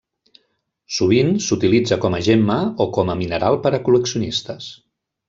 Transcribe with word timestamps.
Sovint 0.99 1.27
s'utilitza 1.47 1.99
com 2.05 2.17
a 2.19 2.23
gemma 2.29 2.57
o 2.87 2.91
com 2.99 3.13
a 3.15 3.19
mineral 3.23 3.59
per 3.67 3.73
a 3.79 3.85
col·leccionistes. 3.89 4.73